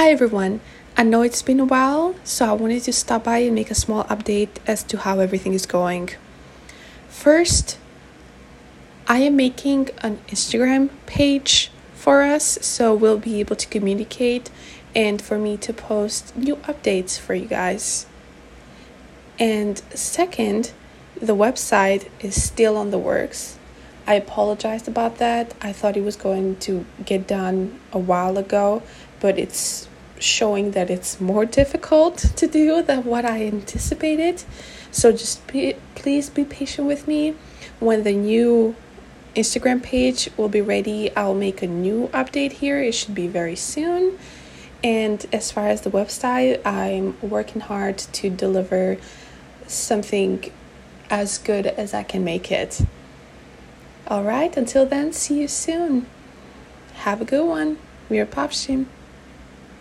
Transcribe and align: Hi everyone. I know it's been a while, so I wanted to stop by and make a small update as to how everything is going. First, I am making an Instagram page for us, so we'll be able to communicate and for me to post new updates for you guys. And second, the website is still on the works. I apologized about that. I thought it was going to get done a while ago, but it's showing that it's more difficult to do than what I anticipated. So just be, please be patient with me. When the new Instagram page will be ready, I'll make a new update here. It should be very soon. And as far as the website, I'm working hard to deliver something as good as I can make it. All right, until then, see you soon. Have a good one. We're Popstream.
Hi 0.00 0.12
everyone. 0.12 0.62
I 0.96 1.02
know 1.02 1.20
it's 1.20 1.42
been 1.42 1.60
a 1.60 1.66
while, 1.66 2.14
so 2.24 2.46
I 2.46 2.52
wanted 2.54 2.84
to 2.84 2.92
stop 2.92 3.24
by 3.24 3.40
and 3.40 3.54
make 3.54 3.70
a 3.70 3.74
small 3.74 4.04
update 4.04 4.48
as 4.66 4.82
to 4.84 4.96
how 4.96 5.18
everything 5.20 5.52
is 5.52 5.66
going. 5.66 6.08
First, 7.10 7.76
I 9.06 9.18
am 9.18 9.36
making 9.36 9.90
an 9.98 10.20
Instagram 10.28 10.88
page 11.04 11.70
for 11.92 12.22
us, 12.22 12.58
so 12.62 12.94
we'll 12.94 13.18
be 13.18 13.40
able 13.40 13.56
to 13.56 13.66
communicate 13.68 14.48
and 14.94 15.20
for 15.20 15.38
me 15.38 15.58
to 15.58 15.74
post 15.74 16.34
new 16.34 16.56
updates 16.56 17.18
for 17.18 17.34
you 17.34 17.44
guys. 17.44 18.06
And 19.38 19.82
second, 19.94 20.72
the 21.20 21.36
website 21.36 22.08
is 22.20 22.42
still 22.42 22.78
on 22.78 22.90
the 22.90 22.98
works. 22.98 23.58
I 24.06 24.14
apologized 24.14 24.88
about 24.88 25.18
that. 25.18 25.52
I 25.60 25.74
thought 25.74 25.98
it 25.98 26.04
was 26.04 26.16
going 26.16 26.56
to 26.60 26.86
get 27.04 27.28
done 27.28 27.78
a 27.92 27.98
while 27.98 28.38
ago, 28.38 28.82
but 29.20 29.38
it's 29.38 29.89
showing 30.20 30.72
that 30.72 30.90
it's 30.90 31.20
more 31.20 31.44
difficult 31.44 32.18
to 32.36 32.46
do 32.46 32.82
than 32.82 33.04
what 33.04 33.24
I 33.24 33.46
anticipated. 33.46 34.44
So 34.92 35.12
just 35.12 35.46
be, 35.46 35.74
please 35.94 36.30
be 36.30 36.44
patient 36.44 36.86
with 36.86 37.08
me. 37.08 37.34
When 37.80 38.02
the 38.04 38.12
new 38.12 38.76
Instagram 39.34 39.82
page 39.82 40.28
will 40.36 40.48
be 40.48 40.60
ready, 40.60 41.14
I'll 41.16 41.34
make 41.34 41.62
a 41.62 41.66
new 41.66 42.08
update 42.08 42.52
here. 42.52 42.80
It 42.80 42.92
should 42.92 43.14
be 43.14 43.26
very 43.26 43.56
soon. 43.56 44.18
And 44.82 45.26
as 45.32 45.50
far 45.50 45.68
as 45.68 45.82
the 45.82 45.90
website, 45.90 46.64
I'm 46.66 47.16
working 47.20 47.60
hard 47.60 47.98
to 47.98 48.30
deliver 48.30 48.98
something 49.66 50.50
as 51.10 51.38
good 51.38 51.66
as 51.66 51.92
I 51.92 52.02
can 52.02 52.24
make 52.24 52.50
it. 52.50 52.80
All 54.08 54.24
right, 54.24 54.56
until 54.56 54.86
then, 54.86 55.12
see 55.12 55.40
you 55.40 55.48
soon. 55.48 56.06
Have 56.94 57.20
a 57.20 57.24
good 57.24 57.46
one. 57.46 57.78
We're 58.08 58.26
Popstream. 58.26 58.86